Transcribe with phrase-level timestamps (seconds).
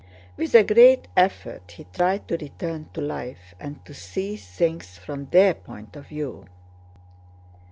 [0.35, 5.27] With a great effort he tried to return to life and to see things from
[5.27, 6.47] their point of view.